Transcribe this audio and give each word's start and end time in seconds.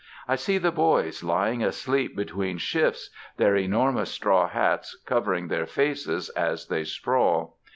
I 0.27 0.35
see 0.35 0.57
the 0.57 0.71
boys 0.71 1.23
lying 1.23 1.61
asleep 1.63 2.15
between 2.15 2.57
shifts, 2.57 3.11
their 3.37 3.55
enormous 3.55 4.09
straw 4.09 4.47
hats 4.47 4.97
covering 5.05 5.47
their 5.47 5.67
faces 5.67 6.29
as 6.29 6.69
they 6.69 6.85
sprawl. 6.85 7.59